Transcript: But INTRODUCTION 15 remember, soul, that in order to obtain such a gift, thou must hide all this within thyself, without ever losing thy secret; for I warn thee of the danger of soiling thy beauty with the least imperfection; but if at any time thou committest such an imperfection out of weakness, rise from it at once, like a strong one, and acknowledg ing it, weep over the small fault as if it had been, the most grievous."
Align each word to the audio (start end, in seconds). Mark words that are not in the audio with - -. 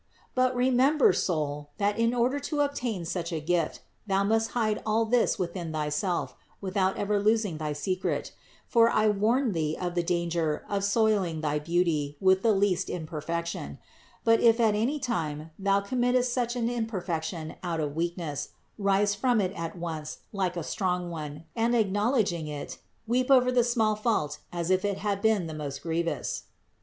But 0.33 0.53
INTRODUCTION 0.55 0.71
15 0.77 0.79
remember, 0.87 1.13
soul, 1.13 1.69
that 1.77 1.99
in 1.99 2.15
order 2.15 2.39
to 2.39 2.61
obtain 2.61 3.05
such 3.05 3.31
a 3.31 3.39
gift, 3.39 3.81
thou 4.07 4.23
must 4.23 4.49
hide 4.57 4.81
all 4.83 5.05
this 5.05 5.37
within 5.37 5.71
thyself, 5.71 6.35
without 6.59 6.97
ever 6.97 7.21
losing 7.21 7.59
thy 7.59 7.73
secret; 7.73 8.31
for 8.65 8.89
I 8.89 9.09
warn 9.09 9.51
thee 9.51 9.77
of 9.79 9.93
the 9.93 10.01
danger 10.01 10.65
of 10.67 10.83
soiling 10.83 11.41
thy 11.41 11.59
beauty 11.59 12.17
with 12.19 12.41
the 12.41 12.51
least 12.51 12.89
imperfection; 12.89 13.77
but 14.23 14.39
if 14.39 14.59
at 14.59 14.73
any 14.73 14.97
time 14.99 15.51
thou 15.59 15.81
committest 15.81 16.33
such 16.33 16.55
an 16.55 16.67
imperfection 16.67 17.57
out 17.61 17.79
of 17.79 17.95
weakness, 17.95 18.49
rise 18.79 19.13
from 19.13 19.39
it 19.39 19.51
at 19.53 19.77
once, 19.77 20.21
like 20.33 20.57
a 20.57 20.63
strong 20.63 21.11
one, 21.11 21.43
and 21.55 21.75
acknowledg 21.75 22.31
ing 22.31 22.47
it, 22.47 22.79
weep 23.05 23.29
over 23.29 23.51
the 23.51 23.63
small 23.63 23.95
fault 23.95 24.39
as 24.51 24.71
if 24.71 24.83
it 24.83 24.97
had 24.97 25.21
been, 25.21 25.45
the 25.45 25.53
most 25.53 25.83
grievous." 25.83 26.45